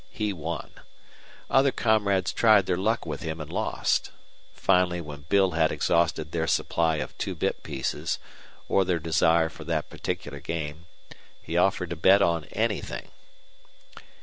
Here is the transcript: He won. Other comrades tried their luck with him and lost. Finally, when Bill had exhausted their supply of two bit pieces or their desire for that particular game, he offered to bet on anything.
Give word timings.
He 0.09 0.33
won. 0.33 0.71
Other 1.47 1.71
comrades 1.71 2.33
tried 2.33 2.65
their 2.65 2.75
luck 2.75 3.05
with 3.05 3.21
him 3.21 3.39
and 3.39 3.53
lost. 3.53 4.09
Finally, 4.51 4.99
when 4.99 5.25
Bill 5.29 5.51
had 5.51 5.71
exhausted 5.71 6.31
their 6.31 6.47
supply 6.47 6.95
of 6.95 7.15
two 7.19 7.35
bit 7.35 7.61
pieces 7.61 8.17
or 8.67 8.83
their 8.83 8.97
desire 8.97 9.47
for 9.47 9.63
that 9.65 9.91
particular 9.91 10.39
game, 10.39 10.87
he 11.39 11.55
offered 11.55 11.91
to 11.91 11.95
bet 11.95 12.23
on 12.23 12.45
anything. 12.45 13.11